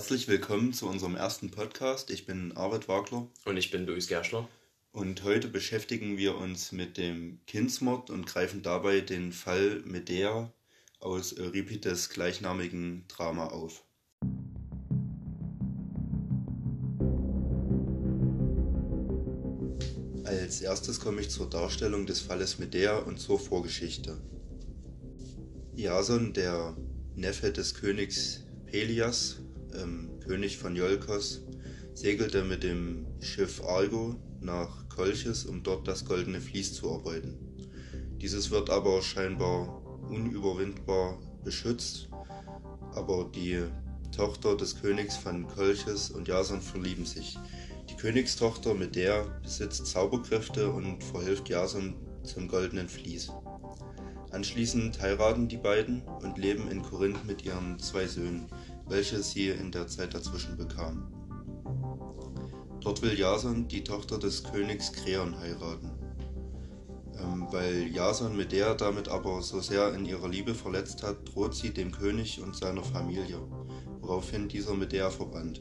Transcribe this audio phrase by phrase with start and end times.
[0.00, 2.08] Herzlich willkommen zu unserem ersten Podcast.
[2.08, 3.28] Ich bin Arvid Wagler.
[3.44, 4.48] Und ich bin Luis Gerschler.
[4.92, 10.50] Und heute beschäftigen wir uns mit dem Kindsmord und greifen dabei den Fall Medea
[11.00, 13.84] aus Euripides gleichnamigen Drama auf.
[20.24, 24.18] Als erstes komme ich zur Darstellung des Falles Medea und zur Vorgeschichte.
[25.74, 26.74] Jason, der
[27.16, 29.40] Neffe des Königs Pelias,
[29.74, 31.42] ähm, König von Iolkos,
[31.94, 37.38] segelte mit dem Schiff Argo nach Kolchis, um dort das goldene Vlies zu erbeuten.
[38.20, 42.08] Dieses wird aber scheinbar unüberwindbar beschützt,
[42.92, 43.62] aber die
[44.14, 47.38] Tochter des Königs von Kolchis und Jason verlieben sich.
[47.88, 53.32] Die Königstochter mit der besitzt Zauberkräfte und verhilft Jason zum goldenen Vlies.
[54.30, 58.46] Anschließend heiraten die beiden und leben in Korinth mit ihren zwei Söhnen,
[58.90, 61.06] welche sie in der Zeit dazwischen bekamen.
[62.80, 65.90] Dort will Jason die Tochter des Königs Kreon heiraten.
[67.16, 71.54] Ähm, weil Jason mit der damit aber so sehr in ihrer Liebe verletzt hat, droht
[71.54, 73.38] sie dem König und seiner Familie,
[74.00, 75.60] woraufhin dieser mit der verbannt.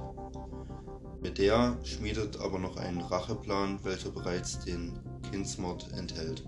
[1.22, 4.98] Medea schmiedet aber noch einen Racheplan, welcher bereits den
[5.30, 6.48] Kindsmord enthält.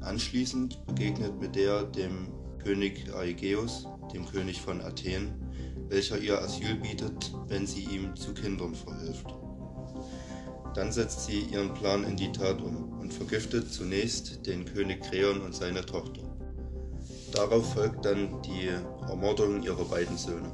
[0.00, 5.49] Anschließend begegnet Medea dem König Aegeus, dem König von Athen,
[5.90, 9.26] welcher ihr Asyl bietet, wenn sie ihm zu Kindern verhilft.
[10.74, 15.40] Dann setzt sie ihren Plan in die Tat um und vergiftet zunächst den König Kreon
[15.40, 16.22] und seine Tochter.
[17.32, 18.68] Darauf folgt dann die
[19.08, 20.52] Ermordung ihrer beiden Söhne.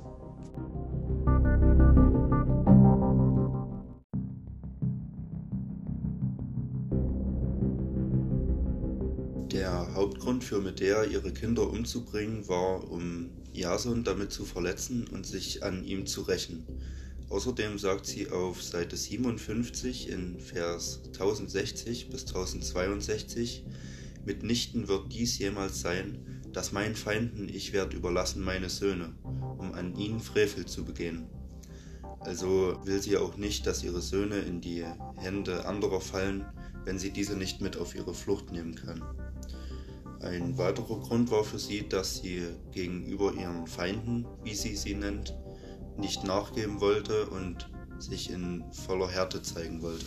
[9.53, 15.63] Der Hauptgrund für Medea, ihre Kinder umzubringen, war, um Jason damit zu verletzen und sich
[15.63, 16.65] an ihm zu rächen.
[17.29, 23.65] Außerdem sagt sie auf Seite 57 in Vers 1060 bis 1062,
[24.25, 29.15] Mitnichten wird dies jemals sein, dass meinen Feinden ich werde überlassen meine Söhne,
[29.59, 31.27] um an ihnen Frevel zu begehen.
[32.21, 34.85] Also will sie auch nicht, dass ihre Söhne in die
[35.17, 36.45] Hände anderer fallen,
[36.85, 39.03] wenn sie diese nicht mit auf ihre Flucht nehmen kann.
[40.27, 42.43] Ein weiterer Grund war für sie, dass sie
[42.73, 45.37] gegenüber ihren Feinden, wie sie sie nennt,
[45.97, 47.71] nicht nachgeben wollte und
[48.01, 50.05] sich in voller Härte zeigen wollte.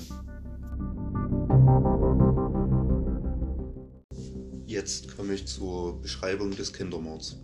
[4.66, 7.38] Jetzt komme ich zur Beschreibung des Kindermords.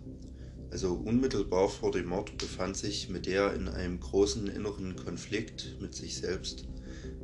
[0.70, 6.18] Also unmittelbar vor dem Mord befand sich Medea in einem großen inneren Konflikt mit sich
[6.18, 6.68] selbst,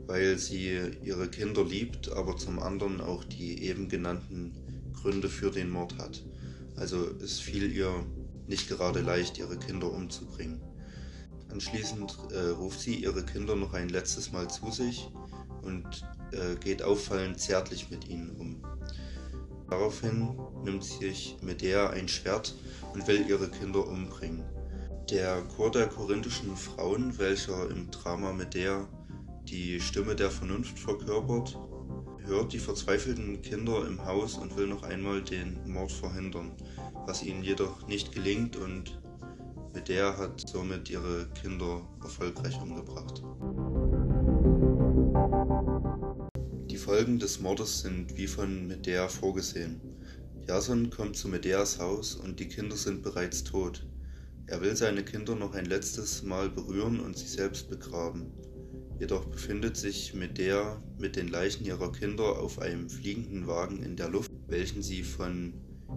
[0.06, 4.61] weil sie ihre Kinder liebt, aber zum anderen auch die eben genannten
[4.92, 6.24] Gründe für den Mord hat.
[6.76, 8.04] Also es fiel ihr
[8.46, 10.60] nicht gerade leicht, ihre Kinder umzubringen.
[11.50, 15.10] Anschließend äh, ruft sie ihre Kinder noch ein letztes Mal zu sich
[15.62, 15.84] und
[16.32, 18.62] äh, geht auffallend zärtlich mit ihnen um.
[19.68, 22.54] Daraufhin nimmt sich Medea ein Schwert
[22.92, 24.44] und will ihre Kinder umbringen.
[25.10, 28.88] Der Chor der korinthischen Frauen, welcher im Drama Medea
[29.44, 31.58] die Stimme der Vernunft verkörpert,
[32.24, 36.52] hört die verzweifelten Kinder im Haus und will noch einmal den Mord verhindern,
[37.06, 39.00] was ihnen jedoch nicht gelingt und
[39.74, 43.22] Medea hat somit ihre Kinder erfolgreich umgebracht.
[46.70, 49.80] Die Folgen des Mordes sind wie von Medea vorgesehen.
[50.46, 53.86] Jason kommt zu Medeas Haus und die Kinder sind bereits tot.
[54.46, 58.32] Er will seine Kinder noch ein letztes Mal berühren und sie selbst begraben.
[59.02, 64.08] Jedoch befindet sich Medea mit den Leichen ihrer Kinder auf einem fliegenden Wagen in der
[64.08, 65.54] Luft, welchen sie von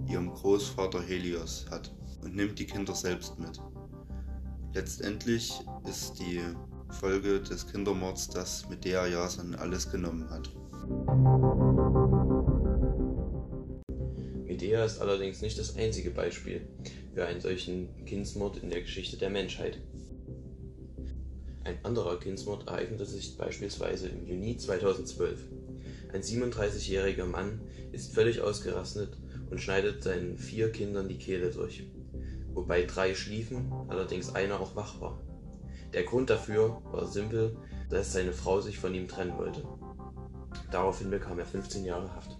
[0.09, 3.61] ihrem Großvater Helios hat, und nimmt die Kinder selbst mit.
[4.73, 5.53] Letztendlich
[5.87, 6.41] ist die
[6.99, 10.51] Folge des Kindermords, dass Medea Jason alles genommen hat.
[14.47, 16.67] Medea ist allerdings nicht das einzige Beispiel
[17.13, 19.77] für einen solchen Kindsmord in der Geschichte der Menschheit.
[21.65, 25.39] Ein anderer Kindsmord ereignete sich beispielsweise im Juni 2012.
[26.13, 27.59] Ein 37-jähriger Mann
[27.91, 29.17] ist völlig ausgerastet
[29.49, 31.87] und schneidet seinen vier Kindern die Kehle durch,
[32.53, 35.19] wobei drei schliefen, allerdings einer auch wach war.
[35.91, 37.57] Der Grund dafür war simpel,
[37.89, 39.67] dass seine Frau sich von ihm trennen wollte.
[40.71, 42.37] Daraufhin bekam er 15 Jahre Haft.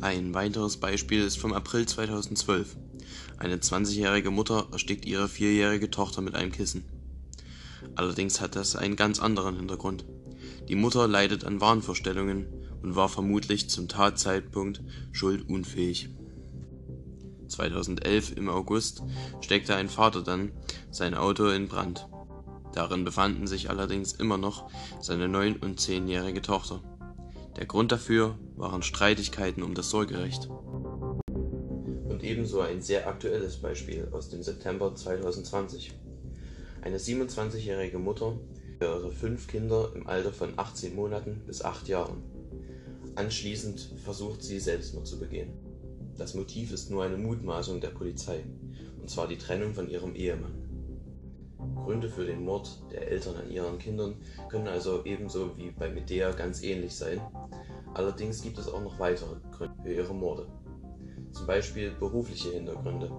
[0.00, 2.78] Ein weiteres Beispiel ist vom April 2012.
[3.36, 6.99] Eine 20-jährige Mutter erstickt ihre vierjährige Tochter mit einem Kissen.
[7.94, 10.04] Allerdings hat das einen ganz anderen Hintergrund.
[10.68, 12.46] Die Mutter leidet an Wahnvorstellungen
[12.82, 14.82] und war vermutlich zum Tatzeitpunkt
[15.12, 16.10] schuldunfähig.
[17.48, 19.02] 2011 im August
[19.40, 20.52] steckte ein Vater dann
[20.90, 22.08] sein Auto in Brand.
[22.72, 24.70] Darin befanden sich allerdings immer noch
[25.00, 26.82] seine neun- und zehnjährige Tochter.
[27.56, 30.48] Der Grund dafür waren Streitigkeiten um das Sorgerecht.
[32.08, 35.92] Und ebenso ein sehr aktuelles Beispiel aus dem September 2020.
[36.82, 38.38] Eine 27-jährige Mutter
[38.78, 42.22] für ihre fünf Kinder im Alter von 18 Monaten bis 8 Jahren.
[43.16, 45.52] Anschließend versucht sie Selbstmord zu begehen.
[46.16, 48.44] Das Motiv ist nur eine Mutmaßung der Polizei,
[48.98, 50.54] und zwar die Trennung von ihrem Ehemann.
[51.84, 54.14] Gründe für den Mord der Eltern an ihren Kindern
[54.48, 57.20] können also ebenso wie bei Medea ganz ähnlich sein.
[57.92, 60.46] Allerdings gibt es auch noch weitere Gründe für ihre Morde.
[61.32, 63.10] Zum Beispiel berufliche Hintergründe.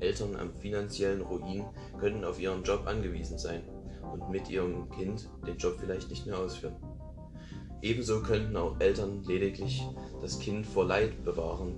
[0.00, 1.64] Eltern am finanziellen Ruin
[1.98, 3.62] können auf ihren Job angewiesen sein
[4.12, 6.76] und mit ihrem Kind den Job vielleicht nicht mehr ausführen.
[7.82, 9.82] Ebenso könnten auch Eltern lediglich
[10.20, 11.76] das Kind vor Leid bewahren,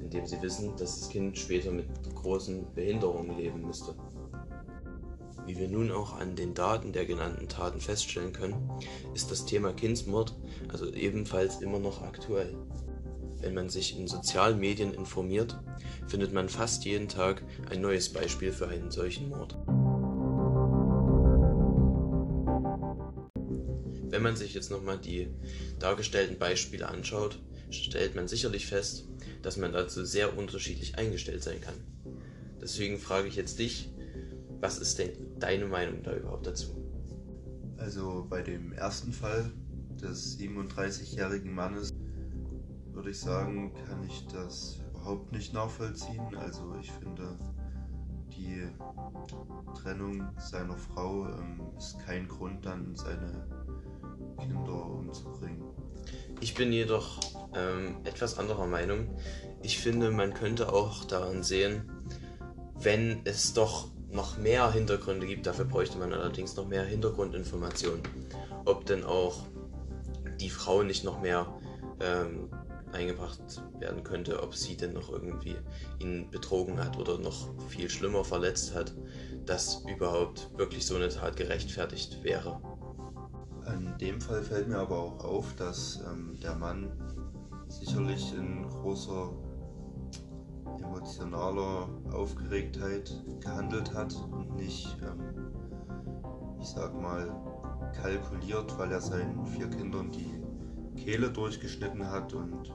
[0.00, 3.94] indem sie wissen, dass das Kind später mit großen Behinderungen leben müsste.
[5.46, 8.70] Wie wir nun auch an den Daten der genannten Taten feststellen können,
[9.14, 10.34] ist das Thema Kindsmord
[10.72, 12.56] also ebenfalls immer noch aktuell.
[13.44, 15.60] Wenn man sich in sozialen Medien informiert,
[16.06, 19.54] findet man fast jeden Tag ein neues Beispiel für einen solchen Mord.
[24.08, 25.28] Wenn man sich jetzt nochmal die
[25.78, 27.38] dargestellten Beispiele anschaut,
[27.68, 29.08] stellt man sicherlich fest,
[29.42, 31.74] dass man dazu sehr unterschiedlich eingestellt sein kann.
[32.62, 33.90] Deswegen frage ich jetzt dich,
[34.60, 36.74] was ist denn deine Meinung da überhaupt dazu?
[37.76, 39.52] Also bei dem ersten Fall
[40.00, 41.90] des 37-jährigen Mannes
[42.94, 46.36] würde ich sagen, kann ich das überhaupt nicht nachvollziehen.
[46.36, 47.38] Also ich finde,
[48.28, 48.68] die
[49.74, 53.46] Trennung seiner Frau ähm, ist kein Grund, dann seine
[54.38, 55.62] Kinder umzubringen.
[56.40, 57.20] Ich bin jedoch
[57.54, 59.08] ähm, etwas anderer Meinung.
[59.62, 61.90] Ich finde, man könnte auch daran sehen,
[62.74, 65.46] wenn es doch noch mehr Hintergründe gibt.
[65.46, 68.02] Dafür bräuchte man allerdings noch mehr Hintergrundinformationen.
[68.64, 69.46] Ob denn auch
[70.40, 71.46] die Frau nicht noch mehr
[72.00, 72.50] ähm,
[72.94, 75.56] eingebracht werden könnte, ob sie denn noch irgendwie
[75.98, 78.94] ihn betrogen hat oder noch viel schlimmer verletzt hat,
[79.44, 82.60] dass überhaupt wirklich so eine Tat gerechtfertigt wäre.
[83.66, 86.92] In dem Fall fällt mir aber auch auf, dass ähm, der Mann
[87.68, 89.32] sicherlich in großer
[90.82, 95.52] emotionaler Aufgeregtheit gehandelt hat und nicht, ähm,
[96.60, 97.30] ich sag mal,
[97.94, 100.42] kalkuliert, weil er seinen vier Kindern die
[101.00, 102.32] Kehle durchgeschnitten hat.
[102.34, 102.72] Und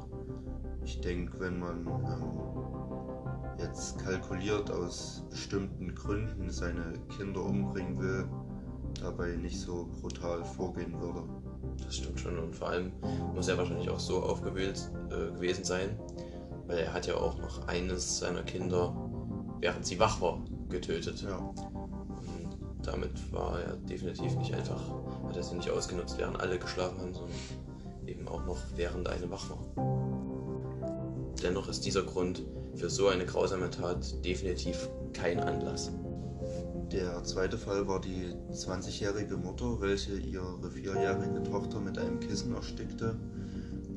[0.83, 8.27] ich denke, wenn man ähm, jetzt kalkuliert aus bestimmten Gründen seine Kinder umbringen will,
[9.01, 11.23] dabei nicht so brutal vorgehen würde.
[11.83, 12.91] Das stimmt schon und vor allem
[13.33, 15.99] muss er wahrscheinlich auch so aufgewühlt äh, gewesen sein,
[16.67, 18.95] weil er hat ja auch noch eines seiner Kinder,
[19.59, 21.21] während sie wach war, getötet.
[21.23, 21.37] Ja.
[21.37, 24.81] Und damit war er definitiv nicht einfach,
[25.27, 27.35] hat er sie nicht ausgenutzt, während alle geschlafen haben, sondern
[28.07, 30.08] eben auch noch während eine wach war.
[31.41, 32.43] Dennoch ist dieser Grund
[32.75, 35.91] für so eine grausame Tat definitiv kein Anlass.
[36.91, 43.15] Der zweite Fall war die 20-jährige Mutter, welche ihre vierjährige Tochter mit einem Kissen erstickte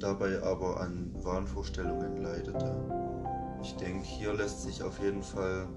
[0.03, 2.75] dabei aber an Wahnvorstellungen leidete.
[3.63, 5.69] Ich denke, hier lässt sich auf jeden Fall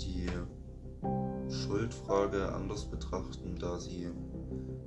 [0.00, 0.26] die
[1.48, 4.10] Schuldfrage anders betrachten, da sie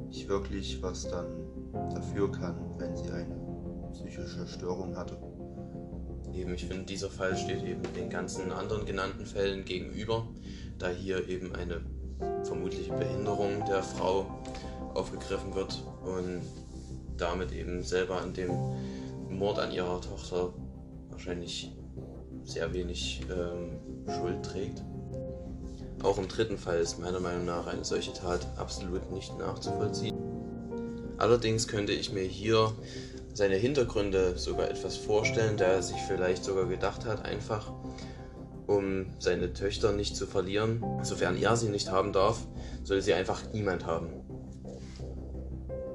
[0.07, 1.25] nicht wirklich was dann
[1.93, 3.35] dafür kann, wenn sie eine
[3.91, 5.17] psychische Störung hatte.
[6.35, 10.27] Eben, ich finde, dieser Fall steht eben den ganzen anderen genannten Fällen gegenüber,
[10.77, 11.81] da hier eben eine
[12.43, 14.25] vermutliche Behinderung der Frau
[14.93, 16.41] aufgegriffen wird und
[17.17, 18.51] damit eben selber an dem
[19.29, 20.53] Mord an ihrer Tochter
[21.09, 21.71] wahrscheinlich
[22.43, 24.83] sehr wenig ähm, Schuld trägt.
[26.03, 30.15] Auch im dritten Fall ist meiner Meinung nach eine solche Tat absolut nicht nachzuvollziehen.
[31.17, 32.73] Allerdings könnte ich mir hier
[33.35, 37.71] seine Hintergründe sogar etwas vorstellen, da er sich vielleicht sogar gedacht hat, einfach
[38.65, 42.47] um seine Töchter nicht zu verlieren, sofern er sie nicht haben darf,
[42.83, 44.07] soll sie einfach niemand haben.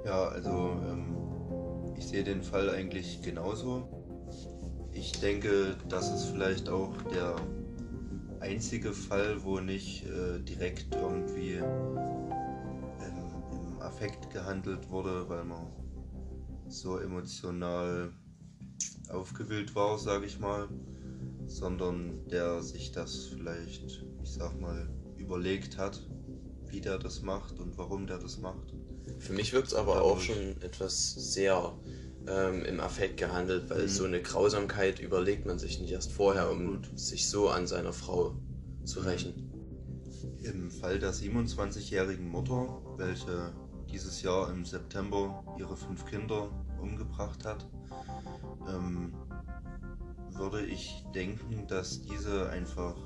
[0.05, 1.17] Ja, also ähm,
[1.97, 3.89] ich sehe den Fall eigentlich genauso.
[4.93, 7.37] Ich denke, das ist vielleicht auch der
[8.41, 12.39] einzige Fall, wo nicht äh, direkt irgendwie ähm,
[13.53, 15.80] im Affekt gehandelt wurde, weil man
[16.73, 18.13] so emotional
[19.09, 20.69] aufgewühlt war, sage ich mal,
[21.47, 26.01] sondern der sich das vielleicht, ich sag mal, überlegt hat,
[26.69, 28.75] wie der das macht und warum der das macht.
[29.19, 31.75] Für mich wirkt es aber auch schon etwas sehr
[32.27, 33.89] ähm, im Affekt gehandelt, weil mhm.
[33.89, 36.99] so eine Grausamkeit überlegt man sich nicht erst vorher, um Gut.
[36.99, 38.35] sich so an seiner Frau
[38.85, 39.51] zu rächen.
[40.43, 43.53] Im Fall der 27-jährigen Mutter, welche
[43.93, 47.67] dieses Jahr im September ihre fünf Kinder umgebracht hat,
[48.69, 49.13] ähm,
[50.31, 52.97] würde ich denken, dass diese einfach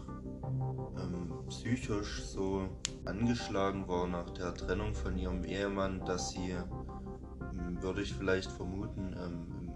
[0.97, 2.69] ähm, psychisch so
[3.05, 9.17] angeschlagen war nach der Trennung von ihrem Ehemann, dass sie, ähm, würde ich vielleicht vermuten,
[9.19, 9.73] ähm,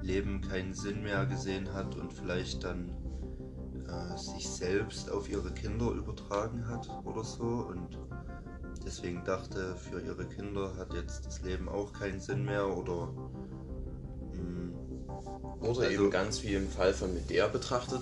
[0.00, 2.90] im Leben keinen Sinn mehr gesehen hat und vielleicht dann
[3.88, 7.98] äh, sich selbst auf ihre Kinder übertragen hat oder so und
[8.88, 13.12] deswegen dachte, für ihre Kinder hat jetzt das Leben auch keinen Sinn mehr oder
[14.32, 14.74] hm,
[15.60, 18.00] oder also, eben ganz wie im Fall von Medea betrachtet,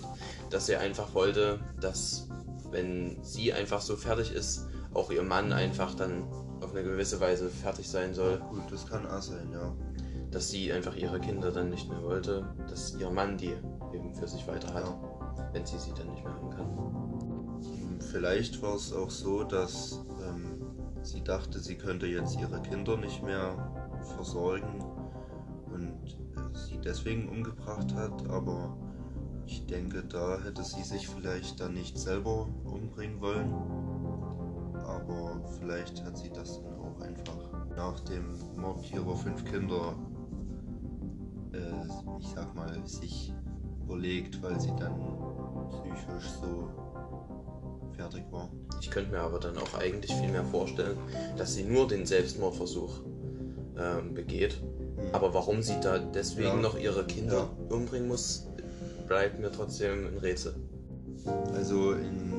[0.50, 2.28] dass er einfach wollte, dass
[2.70, 6.22] wenn sie einfach so fertig ist, auch ihr Mann einfach dann
[6.60, 8.38] auf eine gewisse Weise fertig sein soll.
[8.38, 9.74] Gut, das kann auch sein, ja.
[10.30, 13.54] Dass sie einfach ihre Kinder dann nicht mehr wollte, dass ihr Mann die
[13.92, 15.50] eben für sich weiter hat, ja.
[15.52, 16.68] wenn sie sie dann nicht mehr haben kann.
[17.64, 20.00] Hm, vielleicht war es auch so, dass
[21.06, 23.54] sie dachte, sie könnte jetzt ihre Kinder nicht mehr
[24.16, 24.84] versorgen
[25.72, 28.76] und äh, sie deswegen umgebracht hat, aber
[29.46, 33.52] ich denke, da hätte sie sich vielleicht dann nicht selber umbringen wollen.
[34.84, 39.94] Aber vielleicht hat sie das dann auch einfach nach dem Mord ihrer fünf Kinder,
[41.52, 43.32] äh, ich sag mal, sich
[43.84, 45.00] überlegt, weil sie dann
[45.70, 46.85] psychisch so
[47.96, 48.50] fertig war.
[48.80, 50.98] Ich könnte mir aber dann auch eigentlich viel mehr vorstellen,
[51.36, 53.00] dass sie nur den Selbstmordversuch
[53.78, 54.60] ähm, begeht.
[54.62, 55.14] Mhm.
[55.14, 56.56] Aber warum sie da deswegen ja.
[56.56, 57.74] noch ihre Kinder ja.
[57.74, 58.46] umbringen muss,
[59.06, 60.54] bleibt mir trotzdem ein Rätsel.
[61.54, 62.32] Also in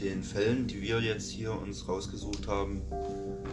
[0.00, 2.82] den Fällen, die wir jetzt hier uns rausgesucht haben,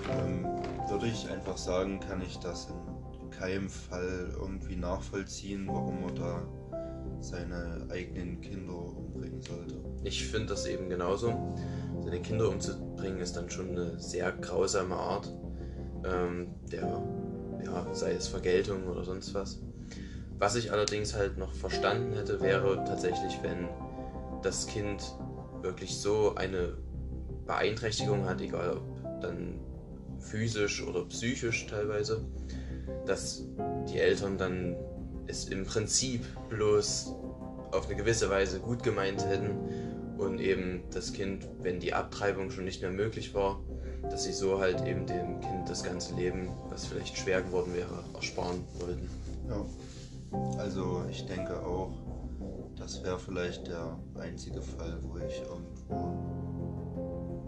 [0.09, 0.45] ähm,
[0.89, 2.67] würde ich einfach sagen, kann ich das
[3.21, 6.41] in keinem Fall irgendwie nachvollziehen, warum er da
[7.21, 9.75] seine eigenen Kinder umbringen sollte.
[10.03, 11.55] Ich finde das eben genauso.
[12.01, 15.31] Seine Kinder umzubringen ist dann schon eine sehr grausame Art
[16.03, 17.01] ähm, der,
[17.63, 19.61] ja, sei es Vergeltung oder sonst was.
[20.39, 23.69] Was ich allerdings halt noch verstanden hätte, wäre tatsächlich, wenn
[24.41, 25.03] das Kind
[25.61, 26.77] wirklich so eine
[27.45, 29.59] Beeinträchtigung hat, egal ob dann
[30.19, 32.25] physisch oder psychisch teilweise,
[33.05, 33.45] dass
[33.87, 34.75] die Eltern dann
[35.27, 37.13] es im Prinzip bloß
[37.71, 39.51] auf eine gewisse Weise gut gemeint hätten
[40.17, 43.61] und eben das Kind, wenn die Abtreibung schon nicht mehr möglich war,
[44.03, 48.03] dass sie so halt eben dem Kind das ganze Leben, was vielleicht schwer geworden wäre,
[48.13, 49.09] ersparen wollten.
[49.47, 49.65] Ja.
[50.57, 51.91] Also ich denke auch,
[52.77, 56.17] das wäre vielleicht der einzige Fall, wo ich irgendwo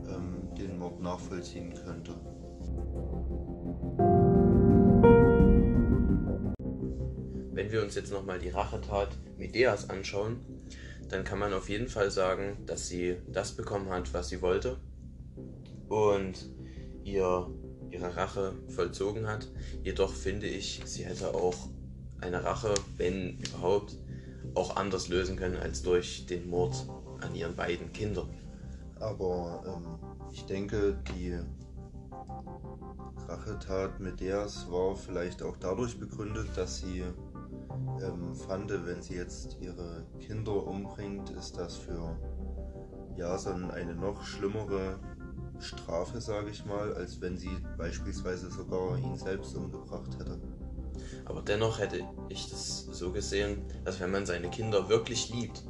[0.10, 2.14] ähm, den Mord nachvollziehen könnte.
[7.74, 10.40] Wir uns jetzt nochmal die Rachetat Medeas anschauen,
[11.10, 14.78] dann kann man auf jeden Fall sagen, dass sie das bekommen hat, was sie wollte
[15.90, 16.52] und
[17.04, 17.50] ihr,
[17.90, 19.48] ihre Rache vollzogen hat.
[19.84, 21.56] Jedoch finde ich, sie hätte auch
[22.22, 23.98] eine Rache, wenn überhaupt,
[24.54, 26.76] auch anders lösen können als durch den Mord
[27.22, 28.30] an ihren beiden Kindern.
[29.00, 31.40] Aber ähm, ich denke, die
[33.28, 37.04] Rachetat mit Deas war vielleicht auch dadurch begründet, dass sie
[38.02, 42.18] ähm, fand, wenn sie jetzt ihre Kinder umbringt, ist das für
[43.16, 45.00] Jason eine noch schlimmere
[45.60, 50.40] Strafe, sage ich mal, als wenn sie beispielsweise sogar ihn selbst umgebracht hätte.
[51.26, 55.64] Aber dennoch hätte ich das so gesehen, dass wenn man seine Kinder wirklich liebt,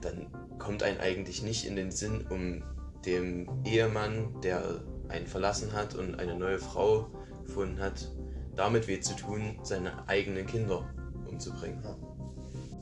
[0.00, 0.26] dann
[0.58, 2.62] kommt ein eigentlich nicht in den Sinn, um
[3.06, 7.10] dem Ehemann, der einen verlassen hat und eine neue Frau
[7.46, 8.12] gefunden hat,
[8.56, 10.88] damit weh zu tun, seine eigenen Kinder
[11.38, 11.84] umzubringen.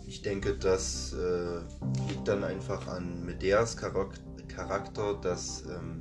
[0.07, 1.59] Ich denke, das äh,
[2.09, 6.01] liegt dann einfach an Medeas Charakter, dass ähm,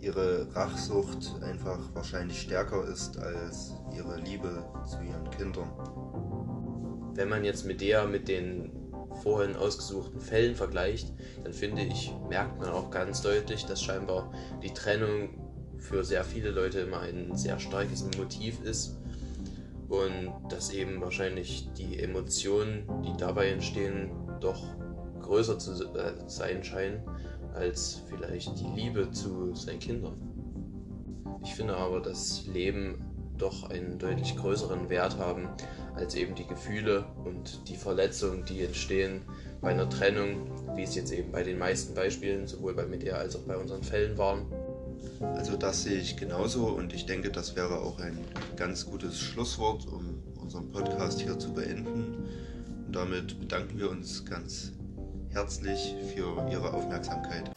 [0.00, 5.70] ihre Rachsucht einfach wahrscheinlich stärker ist als ihre Liebe zu ihren Kindern.
[7.14, 8.70] Wenn man jetzt Medea mit den
[9.22, 11.12] vorhin ausgesuchten Fällen vergleicht,
[11.44, 15.30] dann finde ich, merkt man auch ganz deutlich, dass scheinbar die Trennung
[15.78, 18.96] für sehr viele Leute immer ein sehr starkes Motiv ist
[19.92, 24.64] und dass eben wahrscheinlich die Emotionen, die dabei entstehen, doch
[25.20, 27.02] größer zu äh, sein scheinen
[27.54, 30.16] als vielleicht die Liebe zu seinen Kindern.
[31.44, 33.04] Ich finde aber, dass Leben
[33.36, 35.48] doch einen deutlich größeren Wert haben
[35.94, 39.20] als eben die Gefühle und die Verletzungen, die entstehen
[39.60, 43.36] bei einer Trennung, wie es jetzt eben bei den meisten Beispielen, sowohl bei Medea als
[43.36, 44.46] auch bei unseren Fällen waren.
[45.36, 48.18] Also das sehe ich genauso und ich denke, das wäre auch ein
[48.56, 52.28] ganz gutes Schlusswort, um unseren Podcast hier zu beenden.
[52.86, 54.72] Und damit bedanken wir uns ganz
[55.30, 57.50] herzlich für Ihre Aufmerksamkeit.